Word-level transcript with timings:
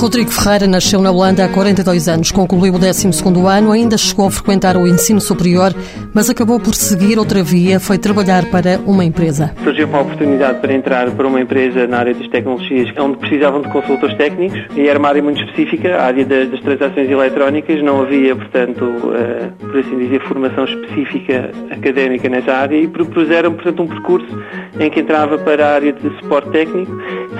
Rodrigo 0.00 0.30
Ferreira 0.30 0.66
nasceu 0.66 1.02
na 1.02 1.10
Holanda 1.10 1.44
há 1.44 1.48
42 1.50 2.08
anos, 2.08 2.32
concluiu 2.32 2.72
o 2.72 2.78
12 2.78 3.06
ano, 3.46 3.70
ainda 3.70 3.98
chegou 3.98 4.26
a 4.26 4.30
frequentar 4.30 4.74
o 4.74 4.86
ensino 4.86 5.20
superior, 5.20 5.74
mas 6.14 6.30
acabou 6.30 6.58
por 6.58 6.74
seguir 6.74 7.18
outra 7.18 7.42
via, 7.42 7.78
foi 7.78 7.98
trabalhar 7.98 8.46
para 8.46 8.80
uma 8.86 9.04
empresa. 9.04 9.52
Surgiu 9.62 9.86
uma 9.86 10.00
oportunidade 10.00 10.58
para 10.60 10.72
entrar 10.72 11.10
para 11.10 11.26
uma 11.28 11.38
empresa 11.38 11.86
na 11.86 11.98
área 11.98 12.14
das 12.14 12.26
tecnologias, 12.28 12.88
onde 12.98 13.18
precisavam 13.18 13.60
de 13.60 13.68
consultores 13.68 14.16
técnicos, 14.16 14.58
e 14.74 14.88
era 14.88 14.98
uma 14.98 15.06
área 15.06 15.22
muito 15.22 15.38
específica, 15.42 15.94
a 15.94 16.04
área 16.04 16.24
das, 16.24 16.60
transações 16.60 17.10
eletrónicas, 17.10 17.82
não 17.82 18.00
havia, 18.00 18.34
portanto, 18.34 18.82
uh, 18.82 19.66
por 19.66 19.80
assim 19.80 19.98
dizer, 19.98 20.22
formação 20.22 20.64
específica 20.64 21.50
académica 21.70 22.26
nessa 22.26 22.54
área, 22.54 22.76
e 22.76 22.88
propuseram, 22.88 23.52
portanto, 23.52 23.82
um 23.82 23.86
percurso 23.86 24.42
em 24.80 24.88
que 24.88 25.00
entrava 25.00 25.36
para 25.36 25.66
a 25.66 25.74
área 25.74 25.92
de 25.92 26.08
suporte 26.20 26.48
técnico, 26.48 26.90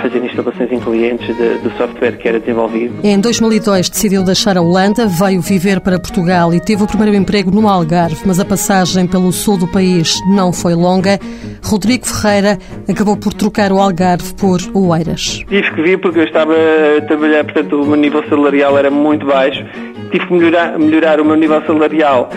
fazer 0.03 0.23
instalações 0.23 0.71
em 0.71 0.79
clientes 0.79 1.27
do 1.63 1.71
software 1.79 2.19
que 2.19 2.29
era 2.29 2.39
desenvolvido. 2.51 2.95
Em 3.03 3.19
2002 3.19 3.89
decidiu 3.89 4.23
deixar 4.23 4.57
a 4.57 4.63
Holanda, 4.63 5.07
veio 5.07 5.41
viver 5.41 5.81
para 5.81 5.99
Portugal 5.99 6.53
e 6.53 6.61
teve 6.61 6.83
o 6.83 6.87
primeiro 6.87 7.17
emprego 7.17 7.51
no 7.51 7.69
Algarve, 7.69 8.21
mas 8.27 8.39
a 8.41 8.45
passagem 8.45 9.07
pelo 9.07 9.33
sul 9.33 9.57
do 9.57 9.67
país 9.67 10.21
não 10.29 10.53
foi 10.53 10.75
longa. 10.75 11.19
Rodrigo 11.63 12.07
Ferreira 12.07 12.59
acabou 12.89 13.17
por 13.17 13.33
trocar 13.33 13.73
o 13.73 13.79
Algarve 13.79 14.35
por 14.35 14.61
Oeiras. 14.75 15.45
Tive 15.49 15.71
que 15.75 15.83
vir 15.83 15.99
porque 15.99 16.21
eu 16.21 16.25
estava 16.25 16.55
a 16.55 17.01
trabalhar, 17.03 17.45
portanto 17.45 17.81
o 17.81 17.87
meu 17.87 17.97
nível 17.97 18.23
salarial 18.29 18.77
era 18.79 18.91
muito 18.91 19.27
baixo. 19.27 19.65
Tive 20.11 20.27
que 20.27 20.33
melhorar, 20.33 20.79
melhorar 20.79 21.21
o 21.21 21.25
meu 21.25 21.37
nível 21.37 21.65
salarial 21.67 22.29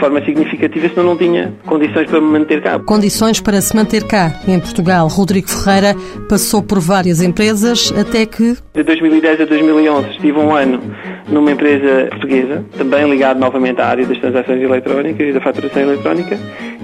forma 0.00 0.24
significativa, 0.24 0.88
senão 0.88 1.04
não 1.04 1.16
tinha 1.16 1.52
condições 1.66 2.10
para 2.10 2.20
me 2.20 2.38
manter 2.38 2.62
cá. 2.62 2.78
Condições 2.80 3.40
para 3.40 3.60
se 3.60 3.76
manter 3.76 4.04
cá. 4.04 4.32
Em 4.48 4.58
Portugal, 4.58 5.06
Rodrigo 5.06 5.48
Ferreira 5.48 5.94
passou 6.28 6.62
por 6.62 6.80
várias 6.80 7.20
empresas 7.22 7.92
até 7.96 8.26
que... 8.26 8.56
De 8.74 8.82
2010 8.82 9.42
a 9.42 9.44
2011 9.44 10.08
estive 10.10 10.38
um 10.38 10.54
ano 10.54 10.80
numa 11.28 11.52
empresa 11.52 12.08
portuguesa, 12.10 12.64
também 12.76 13.08
ligado 13.08 13.38
novamente 13.38 13.80
à 13.80 13.86
área 13.86 14.06
das 14.06 14.18
transações 14.18 14.62
eletrónicas 14.62 15.28
e 15.28 15.32
da 15.32 15.40
faturação 15.40 15.82
eletrónica. 15.82 16.38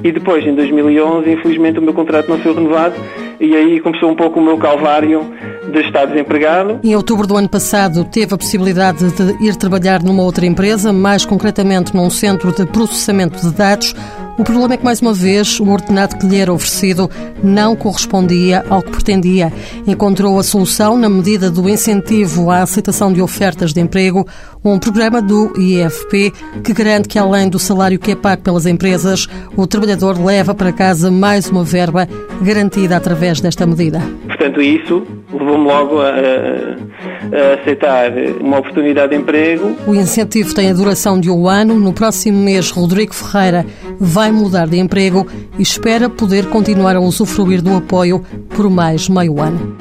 E 0.04 0.12
depois, 0.12 0.46
em 0.46 0.54
2011, 0.54 1.30
infelizmente 1.30 1.78
o 1.78 1.82
meu 1.82 1.94
contrato 1.94 2.28
não 2.28 2.38
foi 2.38 2.54
renovado 2.54 2.94
e 3.40 3.56
aí 3.56 3.80
começou 3.80 4.10
um 4.10 4.16
pouco 4.16 4.40
o 4.40 4.42
meu 4.42 4.56
calvário 4.58 5.26
de 5.70 5.80
estar 5.80 6.06
desempregado. 6.06 6.80
Em 6.82 6.94
outubro 6.94 7.26
do 7.26 7.36
ano 7.36 7.48
passado 7.48 8.04
teve 8.04 8.34
a 8.34 8.38
possibilidade 8.38 9.10
de 9.10 9.44
ir 9.44 9.56
trabalhar 9.56 10.02
numa 10.02 10.22
outra 10.22 10.46
empresa, 10.46 10.92
mais 10.92 11.24
concretamente 11.24 11.94
num 11.94 12.08
centro 12.08 12.52
de 12.52 12.64
processamento 13.06 13.40
de 13.40 13.52
dados. 13.52 13.94
O 14.38 14.44
problema 14.44 14.74
é 14.74 14.76
que, 14.76 14.84
mais 14.84 15.00
uma 15.00 15.14
vez, 15.14 15.58
o 15.60 15.68
ordenado 15.68 16.18
que 16.18 16.26
lhe 16.26 16.36
era 16.36 16.52
oferecido 16.52 17.10
não 17.42 17.74
correspondia 17.74 18.64
ao 18.68 18.82
que 18.82 18.90
pretendia. 18.90 19.50
Encontrou 19.86 20.38
a 20.38 20.42
solução 20.42 20.98
na 20.98 21.08
medida 21.08 21.50
do 21.50 21.68
incentivo 21.68 22.50
à 22.50 22.62
aceitação 22.62 23.10
de 23.10 23.22
ofertas 23.22 23.72
de 23.72 23.80
emprego, 23.80 24.26
um 24.62 24.78
programa 24.78 25.22
do 25.22 25.54
IFP 25.58 26.32
que 26.62 26.74
garante 26.74 27.08
que, 27.08 27.18
além 27.18 27.48
do 27.48 27.58
salário 27.58 27.98
que 27.98 28.10
é 28.10 28.16
pago 28.16 28.42
pelas 28.42 28.66
empresas, 28.66 29.26
o 29.56 29.66
trabalhador 29.66 30.22
leva 30.22 30.54
para 30.54 30.72
casa 30.72 31.10
mais 31.10 31.48
uma 31.48 31.64
verba 31.64 32.06
garantida 32.42 32.96
através 32.96 33.40
desta 33.40 33.64
medida. 33.64 34.02
Portanto, 34.36 34.60
isso 34.60 35.02
levou-me 35.32 35.64
logo 35.64 36.00
a, 36.00 36.10
a, 36.10 37.54
aceitar 37.54 38.12
uma 38.38 38.58
oportunidade 38.58 39.10
de 39.10 39.16
emprego. 39.16 39.74
O 39.86 39.94
incentivo 39.94 40.54
tem 40.54 40.70
a 40.70 40.74
duração 40.74 41.18
de 41.18 41.30
um 41.30 41.48
ano. 41.48 41.80
No 41.80 41.92
próximo 41.94 42.38
mês, 42.38 42.70
Rodrigo 42.70 43.14
Ferreira 43.14 43.64
vai 43.98 44.30
mudar 44.30 44.66
de 44.66 44.78
emprego 44.78 45.26
e 45.58 45.62
espera 45.62 46.10
poder 46.10 46.50
continuar 46.50 46.96
a 46.96 47.00
usufruir 47.00 47.62
do 47.62 47.74
apoio 47.74 48.22
por 48.50 48.68
mais 48.68 49.08
meio 49.08 49.40
ano. 49.40 49.74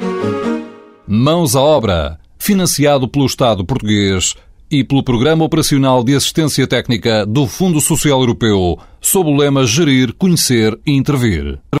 Mãos 1.06 1.54
à 1.54 1.60
obra, 1.60 2.18
financiado 2.38 3.06
pelo 3.06 3.26
Estado 3.26 3.64
português 3.64 4.34
e 4.70 4.82
pelo 4.82 5.02
Programa 5.02 5.44
Operacional 5.44 6.02
de 6.02 6.14
Assistência 6.14 6.66
Técnica 6.66 7.24
do 7.26 7.46
Fundo 7.46 7.80
Social 7.80 8.20
Europeu, 8.20 8.78
sob 9.00 9.30
o 9.30 9.36
lema 9.36 9.66
Gerir, 9.66 10.14
Conhecer 10.14 10.76
e 10.84 10.92
Intervir. 10.92 11.58